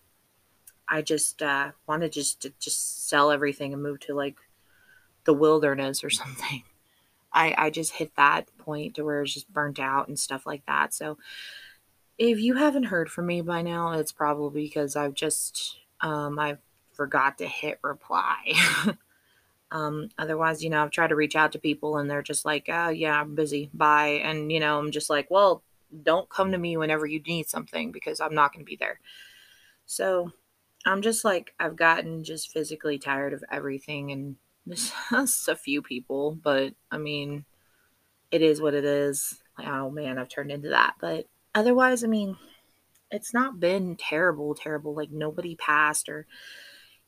I 0.89 1.03
just 1.03 1.43
uh, 1.43 1.73
wanted 1.87 2.13
just 2.13 2.43
to 2.43 2.53
just 2.61 3.09
sell 3.09 3.31
everything 3.31 3.73
and 3.73 3.83
move 3.83 4.01
to 4.01 4.15
like 4.15 4.37
the 5.25 5.35
wilderness 5.35 6.05
or 6.05 6.11
something. 6.11 6.63
I, 7.33 7.55
I 7.59 7.71
just 7.71 7.95
hit 7.95 8.15
that 8.17 8.49
point 8.59 8.95
to 8.95 9.05
where 9.05 9.23
it's 9.23 9.35
just 9.35 9.53
burnt 9.53 9.81
out 9.81 10.07
and 10.07 10.17
stuff 10.17 10.47
like 10.47 10.65
that. 10.67 10.95
So, 10.95 11.19
if 12.19 12.41
you 12.41 12.55
haven't 12.55 12.85
heard 12.85 13.11
from 13.11 13.27
me 13.27 13.41
by 13.41 13.63
now, 13.63 13.93
it's 13.93 14.13
probably 14.13 14.65
because 14.65 14.97
I've 14.97 15.15
just 15.15 15.79
um, 16.01 16.39
I 16.39 16.59
forgot 16.93 17.39
to 17.39 17.47
hit 17.47 17.79
reply. 17.83 18.55
um, 19.71 20.09
otherwise, 20.19 20.63
you 20.63 20.71
know, 20.71 20.83
I've 20.83 20.91
tried 20.91 21.09
to 21.09 21.17
reach 21.17 21.37
out 21.37 21.53
to 21.53 21.59
people 21.59 21.97
and 21.99 22.11
they're 22.11 22.23
just 22.23 22.45
like, 22.45 22.67
"Oh 22.69 22.91
yeah, 22.91 23.21
I'm 23.21 23.35
busy. 23.35 23.71
Bye." 23.75 24.21
And 24.25 24.53
you 24.53 24.61
know, 24.61 24.79
I'm 24.79 24.91
just 24.91 25.11
like, 25.11 25.31
"Well, 25.31 25.63
don't 26.03 26.29
come 26.29 26.53
to 26.53 26.59
me 26.59 26.77
whenever 26.77 27.07
you 27.07 27.21
need 27.21 27.49
something 27.49 27.93
because 27.93 28.21
I'm 28.21 28.35
not 28.35 28.53
going 28.53 28.65
to 28.65 28.71
be 28.71 28.77
there." 28.77 29.01
So, 29.87 30.33
I'm 30.87 31.03
just 31.03 31.25
like 31.25 31.55
I've 31.59 31.77
gotten 31.77 32.25
just 32.25 32.53
physically 32.53 32.99
tired 32.99 33.33
of 33.33 33.45
everything 33.51 34.13
and 34.13 34.37
just 35.11 35.49
a 35.49 35.57
few 35.57 35.83
people, 35.83 36.39
but 36.43 36.75
I 36.91 36.99
mean, 36.99 37.45
it 38.31 38.43
is 38.43 38.61
what 38.61 38.75
it 38.75 38.85
is. 38.85 39.41
Oh 39.59 39.91
man, 39.91 40.19
I've 40.19 40.29
turned 40.29 40.51
into 40.51 40.71
that, 40.71 40.95
but 41.01 41.27
otherwise, 41.55 42.05
I 42.05 42.09
mean, 42.09 42.37
it's 43.11 43.33
not 43.33 43.61
been 43.61 43.97
terrible, 43.97 44.55
terrible. 44.55 44.95
Like 44.95 45.11
nobody 45.11 45.57
passed, 45.57 46.09
or, 46.09 46.27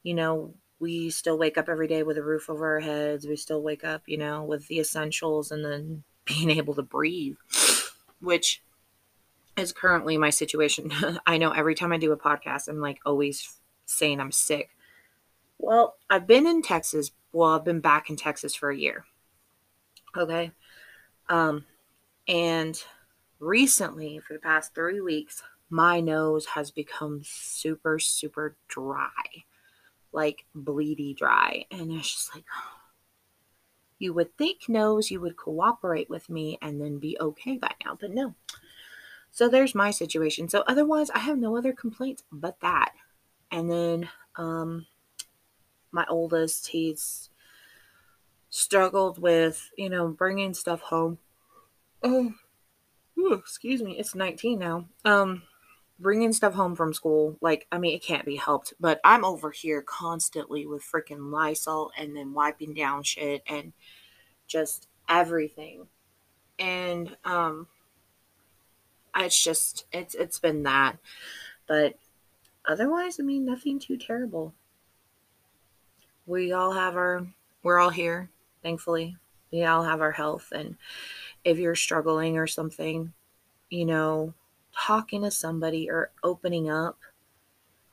you 0.02 0.14
know, 0.14 0.54
we 0.78 1.10
still 1.10 1.38
wake 1.38 1.58
up 1.58 1.68
every 1.68 1.88
day 1.88 2.02
with 2.02 2.18
a 2.18 2.22
roof 2.22 2.50
over 2.50 2.74
our 2.74 2.80
heads. 2.80 3.26
We 3.26 3.36
still 3.36 3.62
wake 3.62 3.84
up, 3.84 4.02
you 4.06 4.18
know, 4.18 4.44
with 4.44 4.66
the 4.68 4.78
essentials 4.78 5.50
and 5.50 5.64
then 5.64 6.04
being 6.24 6.50
able 6.50 6.74
to 6.74 6.82
breathe, 6.82 7.36
which 8.20 8.62
is 9.56 9.72
currently 9.72 10.18
my 10.18 10.30
situation. 10.30 10.90
I 11.26 11.38
know 11.38 11.50
every 11.50 11.74
time 11.74 11.92
I 11.92 11.98
do 11.98 12.12
a 12.12 12.16
podcast, 12.16 12.68
I'm 12.68 12.80
like 12.80 13.00
always 13.06 13.58
saying 13.86 14.20
I'm 14.20 14.32
sick. 14.32 14.70
Well, 15.58 15.96
I've 16.10 16.26
been 16.26 16.46
in 16.46 16.62
Texas. 16.62 17.12
Well, 17.32 17.50
I've 17.50 17.64
been 17.64 17.80
back 17.80 18.10
in 18.10 18.16
Texas 18.16 18.54
for 18.54 18.70
a 18.70 18.76
year. 18.76 19.04
Okay. 20.16 20.50
Um, 21.28 21.64
and 22.28 22.82
recently, 23.38 24.20
for 24.20 24.34
the 24.34 24.40
past 24.40 24.74
three 24.74 25.00
weeks, 25.00 25.42
my 25.70 26.00
nose 26.00 26.46
has 26.46 26.70
become 26.70 27.22
super, 27.24 27.98
super 27.98 28.56
dry, 28.68 29.44
like 30.12 30.46
bleedy 30.56 31.16
dry. 31.16 31.64
And 31.70 31.92
it's 31.92 32.12
just 32.12 32.34
like, 32.34 32.44
you 33.98 34.12
would 34.12 34.36
think, 34.36 34.68
nose, 34.68 35.10
you 35.10 35.20
would 35.20 35.36
cooperate 35.36 36.10
with 36.10 36.28
me 36.28 36.58
and 36.60 36.80
then 36.80 36.98
be 36.98 37.16
okay 37.20 37.56
by 37.56 37.72
now, 37.84 37.96
but 38.00 38.10
no. 38.10 38.34
So 39.30 39.48
there's 39.48 39.74
my 39.74 39.90
situation. 39.90 40.48
So 40.48 40.64
otherwise, 40.66 41.10
I 41.10 41.18
have 41.18 41.38
no 41.38 41.56
other 41.56 41.72
complaints 41.72 42.22
but 42.30 42.60
that. 42.60 42.92
And 43.50 43.70
then 43.70 44.08
um, 44.36 44.86
my 45.92 46.06
oldest, 46.08 46.68
he's 46.68 47.30
struggled 48.48 49.18
with, 49.18 49.70
you 49.76 49.90
know, 49.90 50.08
bringing 50.08 50.54
stuff 50.54 50.80
home. 50.80 51.18
Oh, 52.02 52.34
Excuse 53.16 53.82
me, 53.82 53.98
it's 53.98 54.14
19 54.14 54.58
now. 54.58 54.86
Um, 55.04 55.42
bringing 55.98 56.32
stuff 56.32 56.54
home 56.54 56.76
from 56.76 56.92
school, 56.92 57.38
like, 57.40 57.66
I 57.72 57.78
mean, 57.78 57.94
it 57.94 58.02
can't 58.02 58.26
be 58.26 58.36
helped, 58.36 58.74
but 58.78 59.00
I'm 59.04 59.24
over 59.24 59.50
here 59.50 59.82
constantly 59.82 60.66
with 60.66 60.84
freaking 60.84 61.30
Lysol 61.30 61.90
and 61.98 62.14
then 62.16 62.34
wiping 62.34 62.74
down 62.74 63.02
shit 63.02 63.42
and 63.46 63.72
just 64.46 64.88
everything. 65.08 65.86
And, 66.58 67.16
um, 67.24 67.68
it's 69.16 69.42
just, 69.42 69.86
it's, 69.92 70.14
it's 70.14 70.38
been 70.38 70.64
that. 70.64 70.98
But 71.66 71.94
otherwise, 72.66 73.18
I 73.18 73.22
mean, 73.22 73.46
nothing 73.46 73.78
too 73.78 73.96
terrible. 73.96 74.54
We 76.26 76.52
all 76.52 76.72
have 76.72 76.96
our, 76.96 77.26
we're 77.62 77.78
all 77.78 77.90
here, 77.90 78.30
thankfully. 78.62 79.16
We 79.50 79.64
all 79.64 79.84
have 79.84 80.02
our 80.02 80.12
health 80.12 80.52
and, 80.54 80.76
if 81.46 81.58
you're 81.58 81.76
struggling 81.76 82.36
or 82.36 82.46
something, 82.48 83.12
you 83.70 83.86
know, 83.86 84.34
talking 84.76 85.22
to 85.22 85.30
somebody 85.30 85.88
or 85.90 86.10
opening 86.22 86.68
up 86.68 86.98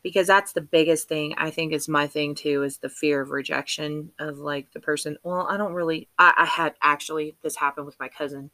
because 0.01 0.27
that's 0.27 0.51
the 0.51 0.61
biggest 0.61 1.07
thing 1.07 1.33
i 1.37 1.49
think 1.49 1.71
is 1.73 1.87
my 1.87 2.05
thing 2.05 2.35
too 2.35 2.61
is 2.63 2.77
the 2.79 2.89
fear 2.89 3.21
of 3.21 3.29
rejection 3.29 4.11
of 4.19 4.37
like 4.37 4.71
the 4.73 4.79
person. 4.79 5.17
Well 5.23 5.47
i 5.49 5.57
don't 5.57 5.73
really 5.73 6.09
i, 6.19 6.33
I 6.37 6.45
had 6.45 6.75
actually 6.81 7.37
this 7.41 7.55
happened 7.55 7.85
with 7.85 7.99
my 7.99 8.09
cousin. 8.09 8.51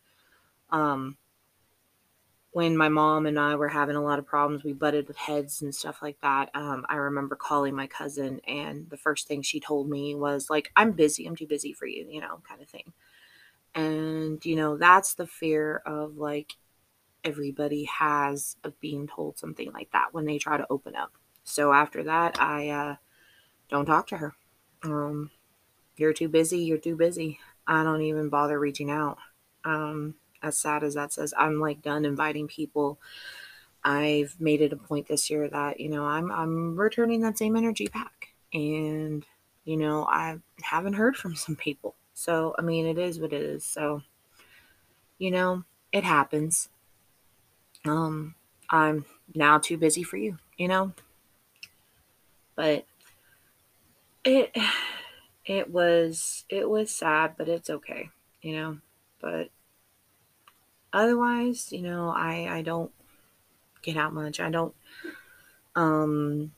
Um 0.69 1.17
when 2.51 2.75
my 2.77 2.89
mom 2.89 3.25
and 3.25 3.39
i 3.39 3.55
were 3.55 3.67
having 3.69 3.95
a 3.95 4.03
lot 4.03 4.19
of 4.19 4.25
problems 4.25 4.63
we 4.63 4.73
butted 4.73 5.07
with 5.07 5.17
heads 5.17 5.61
and 5.61 5.73
stuff 5.73 6.01
like 6.01 6.19
that. 6.21 6.49
Um, 6.53 6.85
i 6.89 6.95
remember 6.95 7.35
calling 7.35 7.75
my 7.75 7.87
cousin 7.87 8.41
and 8.47 8.89
the 8.89 8.97
first 8.97 9.27
thing 9.27 9.41
she 9.41 9.59
told 9.59 9.89
me 9.89 10.15
was 10.15 10.49
like 10.49 10.71
i'm 10.75 10.91
busy 10.91 11.25
i'm 11.25 11.35
too 11.35 11.47
busy 11.47 11.73
for 11.73 11.87
you 11.87 12.05
you 12.09 12.21
know 12.21 12.41
kind 12.47 12.61
of 12.61 12.69
thing 12.69 12.93
and, 13.79 14.45
you 14.45 14.57
know, 14.57 14.75
that's 14.75 15.13
the 15.13 15.25
fear 15.25 15.81
of 15.85 16.17
like 16.17 16.53
everybody 17.23 17.85
has 17.85 18.57
of 18.65 18.77
being 18.81 19.07
told 19.07 19.37
something 19.37 19.71
like 19.71 19.89
that 19.91 20.13
when 20.13 20.25
they 20.25 20.37
try 20.37 20.57
to 20.57 20.67
open 20.69 20.95
up. 20.95 21.13
So 21.45 21.71
after 21.71 22.03
that, 22.03 22.41
I 22.41 22.69
uh, 22.69 22.95
don't 23.69 23.85
talk 23.85 24.07
to 24.07 24.17
her. 24.17 24.35
Um, 24.83 25.31
you're 25.95 26.11
too 26.11 26.27
busy. 26.27 26.59
You're 26.59 26.77
too 26.77 26.97
busy. 26.97 27.39
I 27.65 27.83
don't 27.83 28.01
even 28.01 28.27
bother 28.27 28.59
reaching 28.59 28.91
out. 28.91 29.17
Um, 29.63 30.15
as 30.43 30.57
sad 30.57 30.83
as 30.83 30.95
that 30.95 31.13
says, 31.13 31.33
I'm 31.37 31.61
like 31.61 31.81
done 31.81 32.03
inviting 32.03 32.47
people. 32.47 32.99
I've 33.81 34.35
made 34.41 34.61
it 34.61 34.73
a 34.73 34.77
point 34.77 35.07
this 35.07 35.29
year 35.29 35.47
that, 35.47 35.79
you 35.79 35.87
know, 35.87 36.05
I'm 36.05 36.31
I'm 36.31 36.77
returning 36.77 37.21
that 37.21 37.37
same 37.37 37.55
energy 37.55 37.87
back. 37.87 38.27
And, 38.53 39.25
you 39.63 39.77
know, 39.77 40.03
I 40.03 40.39
haven't 40.61 40.93
heard 40.93 41.15
from 41.15 41.35
some 41.37 41.55
people. 41.55 41.95
So, 42.19 42.53
I 42.59 42.61
mean, 42.61 42.85
it 42.85 42.97
is 42.97 43.17
what 43.17 43.31
it 43.31 43.41
is. 43.41 43.63
So, 43.63 44.01
you 45.17 45.31
know, 45.31 45.63
it 45.93 46.03
happens. 46.03 46.67
Um, 47.85 48.35
I'm 48.69 49.05
now 49.33 49.57
too 49.57 49.77
busy 49.77 50.03
for 50.03 50.17
you, 50.17 50.37
you 50.57 50.67
know? 50.67 50.91
But 52.57 52.85
it 54.25 54.53
it 55.45 55.71
was 55.71 56.43
it 56.49 56.69
was 56.69 56.91
sad, 56.91 57.35
but 57.37 57.47
it's 57.47 57.69
okay, 57.69 58.09
you 58.41 58.53
know. 58.57 58.79
But 59.21 59.49
otherwise, 60.91 61.71
you 61.71 61.83
know, 61.83 62.09
I 62.09 62.49
I 62.51 62.63
don't 62.63 62.91
get 63.81 63.95
out 63.95 64.13
much. 64.13 64.41
I 64.41 64.49
don't 64.49 64.75
um 65.73 66.51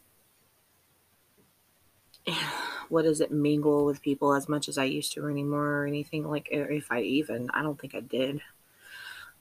what 2.92 3.04
does 3.04 3.22
it 3.22 3.32
mingle 3.32 3.86
with 3.86 4.02
people 4.02 4.34
as 4.34 4.50
much 4.50 4.68
as 4.70 4.78
I 4.78 4.84
used 4.86 5.14
to 5.14 5.28
anymore 5.28 5.82
or 5.84 5.86
anything 5.88 6.30
like 6.30 6.50
if 6.52 6.92
I 6.92 7.02
even 7.02 7.50
I 7.52 7.64
don't 7.64 7.80
think 7.80 7.96
I 7.96 8.02
did. 8.02 8.42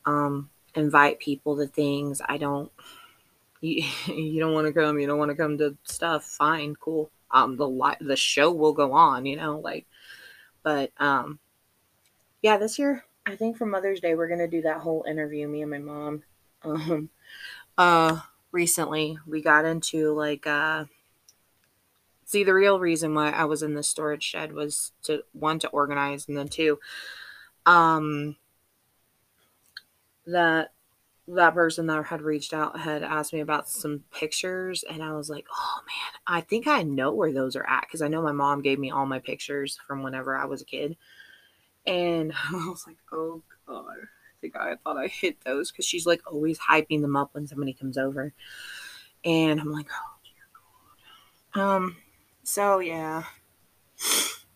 Um 0.05 0.51
invite 0.75 1.19
people 1.19 1.57
to 1.57 1.67
things. 1.67 2.21
I 2.27 2.39
don't 2.39 2.71
you, 3.61 3.85
you 4.07 4.41
don't 4.41 4.55
want 4.55 4.67
to 4.67 4.73
come, 4.73 4.99
you 4.99 5.07
don't 5.07 5.19
want 5.19 5.31
to 5.31 5.37
come 5.37 5.59
to 5.59 5.77
stuff, 5.85 6.25
fine, 6.25 6.77
cool. 6.77 7.11
Um 7.31 7.57
the 7.57 7.69
li- 7.69 7.97
the 8.01 8.17
show 8.17 8.53
will 8.53 8.73
go 8.73 8.93
on, 8.93 9.27
you 9.27 9.37
know, 9.37 9.59
like 9.59 9.87
but 10.63 10.93
um 10.99 11.39
yeah, 12.43 12.57
this 12.57 12.79
year 12.79 13.05
I 13.27 13.37
think 13.37 13.57
for 13.57 13.67
Mother's 13.67 14.01
Day 14.01 14.15
we're 14.15 14.29
going 14.29 14.41
to 14.41 14.49
do 14.49 14.63
that 14.63 14.81
whole 14.81 15.05
interview 15.09 15.47
me 15.49 15.63
and 15.63 15.71
my 15.71 15.79
mom. 15.79 16.23
Um 16.63 17.09
uh 17.79 18.21
recently 18.53 19.19
we 19.27 19.43
got 19.43 19.65
into 19.65 20.13
like 20.13 20.47
uh 20.47 20.85
see 22.31 22.45
the 22.45 22.55
real 22.55 22.79
reason 22.79 23.15
why 23.15 23.31
I 23.31 23.45
was 23.45 23.63
in 23.63 23.75
the 23.75 23.83
storage 23.83 24.23
shed 24.23 24.53
was 24.53 24.93
to 25.03 25.23
one 25.33 25.59
to 25.61 25.69
organize 25.69 26.29
and 26.29 26.37
then 26.37 26.49
two 26.49 26.79
um 27.67 28.37
that 30.27 30.73
that 31.29 31.55
person 31.55 31.87
that 31.87 32.07
had 32.07 32.23
reached 32.23 32.53
out 32.53 32.79
had 32.79 33.03
asked 33.03 33.33
me 33.33 33.41
about 33.41 33.69
some 33.69 34.03
pictures 34.13 34.85
and 34.89 35.03
I 35.03 35.13
was 35.13 35.31
like, 35.31 35.47
"Oh 35.53 35.81
man, 35.87 36.21
I 36.27 36.41
think 36.41 36.67
I 36.67 36.83
know 36.83 37.13
where 37.13 37.33
those 37.33 37.57
are 37.57 37.69
at 37.69 37.89
cuz 37.89 38.03
I 38.03 38.09
know 38.09 38.23
my 38.23 38.33
mom 38.33 38.63
gave 38.63 38.79
me 38.79 38.91
all 38.91 39.07
my 39.07 39.19
pictures 39.21 39.79
from 39.87 40.03
whenever 40.03 40.37
I 40.37 40.45
was 40.47 40.63
a 40.63 40.65
kid." 40.65 40.97
And 41.87 42.33
I 42.53 42.69
was 42.69 42.87
like, 42.87 42.99
"Oh 43.13 43.43
god." 43.67 43.97
I 43.99 44.37
think 44.41 44.57
I 44.57 44.77
thought 44.77 44.97
I 44.97 45.09
hit 45.09 45.41
those 45.45 45.71
cuz 45.71 45.85
she's 45.85 46.07
like 46.07 46.23
always 46.27 46.59
hyping 46.59 47.03
them 47.03 47.17
up 47.17 47.35
when 47.35 47.47
somebody 47.47 47.73
comes 47.75 47.99
over. 47.99 48.33
And 49.25 49.61
I'm 49.61 49.73
like, 49.73 49.89
"Oh 49.93 50.15
dear 50.25 50.49
god." 51.55 51.61
Um 51.61 51.97
so 52.43 52.79
yeah. 52.79 53.25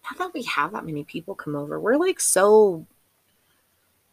Not 0.05 0.19
that 0.19 0.35
we 0.35 0.43
have 0.45 0.73
that 0.73 0.85
many 0.85 1.05
people 1.05 1.35
come 1.35 1.57
over. 1.57 1.81
We're 1.81 1.97
like 1.97 2.21
so 2.21 2.87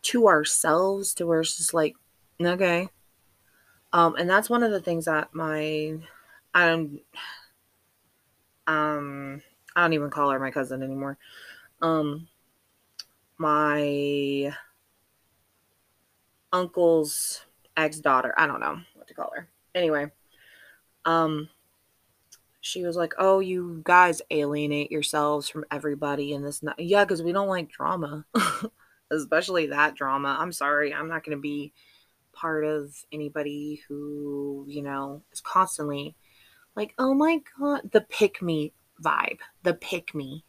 to 0.04 0.28
ourselves 0.28 1.14
to 1.16 1.26
where 1.28 1.42
it's 1.42 1.58
just 1.58 1.74
like 1.74 1.96
okay 2.42 2.90
um 3.94 4.16
and 4.16 4.30
that's 4.30 4.50
one 4.50 4.64
of 4.64 4.72
the 4.72 4.80
things 4.80 5.06
that 5.06 5.34
my 5.34 5.94
i 6.54 6.68
don't 6.68 7.00
um 8.68 9.42
i 9.76 9.82
don't 9.82 9.94
even 9.94 10.10
call 10.10 10.30
her 10.32 10.40
my 10.40 10.52
cousin 10.52 10.82
anymore 10.82 11.18
um 11.82 12.28
my 13.38 14.54
uncle's 16.52 17.46
ex 17.78 18.00
daughter 18.00 18.34
i 18.38 18.48
don't 18.48 18.60
know 18.60 18.80
what 18.96 19.08
to 19.08 19.14
call 19.14 19.32
her 19.36 19.48
anyway 19.76 20.06
um 21.06 21.48
she 22.62 22.84
was 22.84 22.96
like 22.96 23.14
oh 23.18 23.40
you 23.40 23.82
guys 23.84 24.22
alienate 24.32 24.92
yourselves 24.92 25.50
from 25.50 25.66
everybody 25.72 26.32
in 26.32 26.44
this 26.44 26.64
yeah 26.78 27.04
because 27.04 27.22
we 27.22 27.32
don't 27.32 27.48
like 27.48 27.70
drama 27.70 28.26
especially 29.12 29.68
that 29.68 29.96
drama. 29.96 30.38
I'm 30.40 30.52
sorry, 30.52 30.94
I'm 30.94 31.10
not 31.10 31.24
going 31.24 31.38
to 31.38 31.42
be 31.42 31.74
part 32.34 32.66
of 32.66 32.96
anybody 33.12 33.82
who, 33.88 34.66
you 34.68 34.82
know, 34.82 35.22
is 35.32 35.42
constantly 35.42 36.16
like, 36.76 36.94
oh 36.98 37.14
my 37.14 37.42
god, 37.60 37.92
the 37.92 38.02
pick 38.02 38.42
me 38.42 38.74
vibe, 39.04 39.40
the 39.64 39.74
pick 39.74 40.16
me 40.16 40.46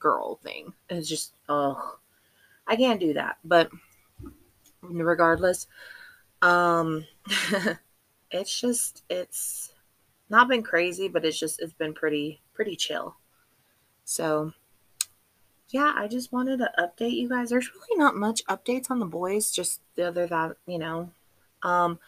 girl 0.00 0.36
thing. 0.42 0.72
It's 0.90 1.08
just, 1.08 1.34
oh, 1.48 1.98
I 2.66 2.76
can't 2.76 3.00
do 3.00 3.14
that. 3.14 3.38
But 3.44 3.70
regardless, 4.82 5.68
um, 6.42 7.06
it's 8.30 8.60
just, 8.60 9.04
it's 9.08 9.72
not 10.30 10.48
been 10.48 10.62
crazy, 10.62 11.08
but 11.08 11.24
it's 11.24 11.38
just, 11.38 11.60
it's 11.60 11.72
been 11.72 11.94
pretty, 11.94 12.40
pretty 12.54 12.76
chill. 12.76 13.16
So, 14.04 14.52
yeah, 15.68 15.92
I 15.96 16.08
just 16.08 16.32
wanted 16.32 16.58
to 16.58 16.70
update 16.78 17.16
you 17.16 17.28
guys. 17.28 17.50
There's 17.50 17.70
really 17.74 17.98
not 17.98 18.16
much 18.16 18.44
updates 18.46 18.90
on 18.90 18.98
the 18.98 19.06
boys, 19.06 19.50
just 19.50 19.80
the 19.96 20.06
other 20.06 20.26
that, 20.26 20.56
you 20.66 20.78
know. 20.78 21.10
Um 21.62 21.98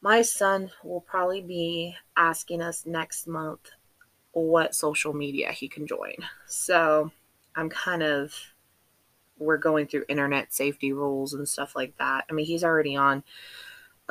my 0.00 0.22
son 0.22 0.70
will 0.82 1.00
probably 1.00 1.40
be 1.40 1.94
asking 2.16 2.60
us 2.60 2.86
next 2.86 3.28
month 3.28 3.70
what 4.32 4.74
social 4.74 5.12
media 5.12 5.52
he 5.52 5.68
can 5.68 5.86
join. 5.86 6.16
So, 6.46 7.12
I'm 7.54 7.68
kind 7.68 8.02
of 8.02 8.34
we're 9.38 9.58
going 9.58 9.86
through 9.86 10.04
internet 10.08 10.54
safety 10.54 10.92
rules 10.92 11.34
and 11.34 11.48
stuff 11.48 11.74
like 11.74 11.96
that. 11.98 12.24
I 12.30 12.32
mean, 12.32 12.46
he's 12.46 12.64
already 12.64 12.96
on 12.96 13.24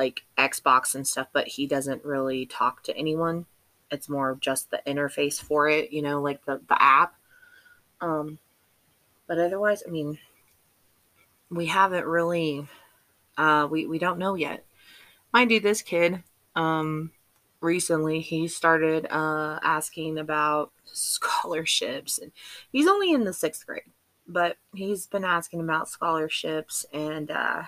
like 0.02 0.24
Xbox 0.36 0.96
and 0.96 1.08
stuff, 1.08 1.28
but 1.32 1.48
he 1.48 1.68
doesn't 1.68 2.04
really 2.04 2.48
talk 2.48 2.82
to 2.84 2.98
anyone. 2.98 3.46
It's 3.92 4.10
more 4.10 4.36
just 4.42 4.72
the 4.72 4.82
interface 4.88 5.40
for 5.40 5.70
it, 5.70 5.92
you 5.92 6.02
know, 6.02 6.22
like 6.22 6.44
the 6.46 6.60
the 6.68 6.82
app. 6.82 7.14
Um 8.00 8.40
but 9.28 9.38
otherwise, 9.38 9.84
I 9.88 9.92
mean, 9.92 10.18
we 11.50 11.68
haven't 11.68 12.06
really, 12.06 12.68
uh, 13.38 13.68
we, 13.72 13.86
we 13.86 13.98
don't 13.98 14.20
know 14.20 14.36
yet. 14.36 14.66
Mind 15.32 15.52
you, 15.52 15.62
this 15.62 15.82
kid, 15.82 16.24
um, 16.56 17.12
recently 17.62 18.20
he 18.20 18.48
started 18.48 19.06
uh, 19.10 19.60
asking 19.64 20.18
about 20.18 20.74
scholarships 20.86 22.18
and 22.18 22.32
he's 22.72 22.88
only 22.88 23.14
in 23.14 23.24
the 23.24 23.34
sixth 23.34 23.66
grade 23.66 23.84
but 24.28 24.58
he's 24.74 25.08
been 25.08 25.24
asking 25.24 25.60
about 25.60 25.90
scholarships 25.90 26.86
and 26.94 27.32
uh, 27.32 27.64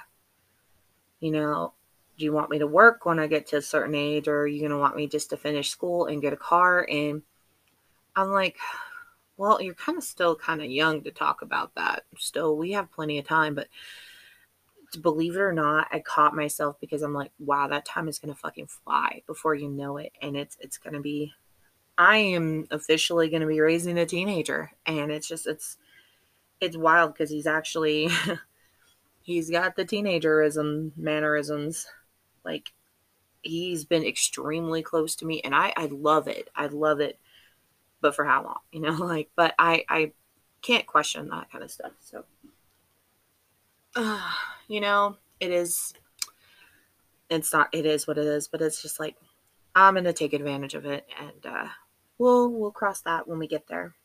you 1.20 1.32
know 1.32 1.74
do 2.18 2.26
you 2.26 2.32
want 2.32 2.50
me 2.50 2.60
to 2.60 2.68
work 2.68 3.06
when 3.06 3.20
i 3.20 3.28
get 3.28 3.48
to 3.48 3.58
a 3.58 3.62
certain 3.62 3.96
age 3.96 4.28
or 4.28 4.42
are 4.42 4.48
you 4.48 4.60
going 4.60 4.72
to 4.72 4.78
want 4.78 4.96
me 4.96 5.08
just 5.08 5.30
to 5.30 5.38
finish 5.38 5.70
school 5.70 6.06
and 6.06 6.22
get 6.22 6.34
a 6.34 6.38
car 6.38 6.88
and 6.90 7.22
i'm 8.16 8.30
like 8.30 8.58
well, 9.38 9.62
you're 9.62 9.74
kind 9.74 9.98
of 9.98 10.04
still 10.04 10.36
kind 10.36 10.62
of 10.62 10.70
young 10.70 11.02
to 11.04 11.12
talk 11.12 11.42
about 11.42 11.74
that. 11.76 12.04
Still, 12.18 12.56
we 12.56 12.72
have 12.74 12.92
plenty 12.92 13.20
of 13.20 13.28
time, 13.28 13.56
but 13.56 13.68
believe 15.02 15.36
it 15.36 15.40
or 15.40 15.54
not, 15.54 15.88
I 15.92 16.00
caught 16.00 16.36
myself 16.36 16.80
because 16.80 17.02
I'm 17.02 17.14
like, 17.14 17.32
wow, 17.40 17.68
that 17.68 17.86
time 17.86 18.08
is 18.08 18.20
gonna 18.20 18.36
fucking 18.36 18.68
fly 18.68 19.24
before 19.26 19.56
you 19.56 19.70
know 19.70 19.98
it, 19.98 20.12
and 20.22 20.36
it's 20.38 20.58
it's 20.60 20.78
gonna 20.78 21.02
be. 21.02 21.34
I 21.98 22.18
am 22.18 22.68
officially 22.72 23.30
gonna 23.30 23.48
be 23.48 23.60
raising 23.60 23.98
a 23.98 24.06
teenager, 24.06 24.72
and 24.86 25.12
it's 25.12 25.28
just 25.28 25.48
it's 25.48 25.78
it's 26.62 26.78
wild 26.78 27.14
because 27.14 27.30
he's 27.30 27.48
actually 27.48 28.10
he's 29.22 29.50
got 29.50 29.76
the 29.76 29.86
teenagerism 29.86 30.92
mannerisms, 30.96 31.88
like 32.46 32.72
he's 33.42 33.86
been 33.86 34.06
extremely 34.06 34.82
close 34.82 35.16
to 35.18 35.26
me, 35.26 35.42
and 35.44 35.56
I 35.56 35.74
I 35.76 35.86
love 35.88 36.28
it. 36.28 36.50
I 36.56 36.68
love 36.68 37.00
it 37.00 37.20
but 38.04 38.14
for 38.14 38.26
how 38.26 38.44
long 38.44 38.60
you 38.72 38.80
know 38.80 38.92
like 38.92 39.30
but 39.36 39.56
i 39.58 39.84
i 39.90 40.12
can't 40.62 40.86
question 40.86 41.28
that 41.30 41.52
kind 41.52 41.64
of 41.64 41.72
stuff 41.72 41.94
so 42.00 42.24
uh, 43.96 44.32
you 44.68 44.80
know 44.80 45.18
it 45.40 45.50
is 45.52 45.94
it's 47.32 47.52
not 47.52 47.70
it 47.72 47.88
is 47.88 48.06
what 48.06 48.20
it 48.20 48.28
is 48.28 48.48
but 48.48 48.62
it's 48.62 48.84
just 48.84 49.00
like 49.00 49.16
i'm 49.74 49.96
gonna 49.96 50.14
take 50.14 50.34
advantage 50.34 50.76
of 50.76 50.86
it 50.86 51.08
and 51.20 51.46
uh 51.52 51.68
we'll 52.20 52.50
we'll 52.50 52.72
cross 52.72 53.02
that 53.02 53.28
when 53.28 53.40
we 53.40 53.48
get 53.48 53.68
there 53.68 53.96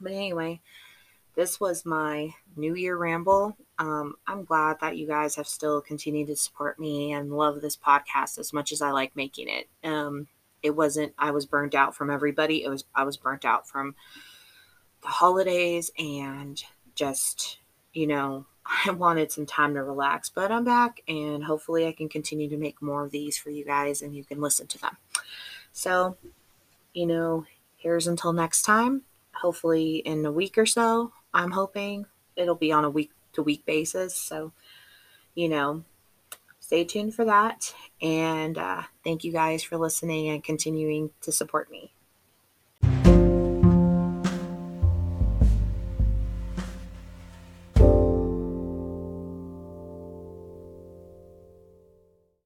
but 0.00 0.12
anyway 0.12 0.60
this 1.38 1.60
was 1.60 1.86
my 1.86 2.34
new 2.56 2.74
year 2.74 2.96
ramble 2.96 3.56
um, 3.78 4.14
i'm 4.26 4.44
glad 4.44 4.76
that 4.80 4.96
you 4.96 5.06
guys 5.06 5.36
have 5.36 5.46
still 5.46 5.80
continued 5.80 6.26
to 6.26 6.36
support 6.36 6.78
me 6.78 7.12
and 7.12 7.32
love 7.32 7.60
this 7.60 7.76
podcast 7.76 8.38
as 8.38 8.52
much 8.52 8.72
as 8.72 8.82
i 8.82 8.90
like 8.90 9.14
making 9.14 9.48
it 9.48 9.68
um, 9.84 10.26
it 10.62 10.74
wasn't 10.74 11.12
I 11.18 11.30
was 11.30 11.46
burnt 11.46 11.74
out 11.74 11.94
from 11.94 12.10
everybody. 12.10 12.64
It 12.64 12.68
was 12.68 12.84
I 12.94 13.04
was 13.04 13.16
burnt 13.16 13.44
out 13.44 13.68
from 13.68 13.94
the 15.02 15.08
holidays 15.08 15.90
and 15.98 16.62
just, 16.94 17.58
you 17.92 18.06
know, 18.06 18.46
I 18.86 18.90
wanted 18.90 19.32
some 19.32 19.46
time 19.46 19.74
to 19.74 19.82
relax, 19.82 20.28
but 20.28 20.52
I'm 20.52 20.64
back 20.64 21.00
and 21.08 21.44
hopefully 21.44 21.86
I 21.86 21.92
can 21.92 22.08
continue 22.08 22.48
to 22.50 22.56
make 22.56 22.82
more 22.82 23.04
of 23.04 23.10
these 23.10 23.38
for 23.38 23.50
you 23.50 23.64
guys 23.64 24.02
and 24.02 24.14
you 24.14 24.24
can 24.24 24.40
listen 24.40 24.66
to 24.68 24.78
them. 24.78 24.96
So, 25.72 26.16
you 26.92 27.06
know, 27.06 27.46
here's 27.76 28.06
until 28.06 28.32
next 28.32 28.62
time. 28.62 29.02
Hopefully 29.40 29.96
in 29.98 30.26
a 30.26 30.32
week 30.32 30.58
or 30.58 30.66
so. 30.66 31.12
I'm 31.32 31.50
hoping 31.50 32.06
it'll 32.36 32.54
be 32.54 32.72
on 32.72 32.84
a 32.84 32.90
week 32.90 33.10
to 33.32 33.42
week 33.42 33.64
basis. 33.66 34.14
So, 34.14 34.52
you 35.34 35.48
know, 35.48 35.84
stay 36.60 36.84
tuned 36.84 37.14
for 37.14 37.24
that. 37.24 37.74
And 38.00 38.58
uh, 38.58 38.82
thank 39.04 39.24
you 39.24 39.32
guys 39.32 39.62
for 39.62 39.76
listening 39.76 40.28
and 40.28 40.42
continuing 40.42 41.10
to 41.22 41.32
support 41.32 41.70
me. 41.70 41.92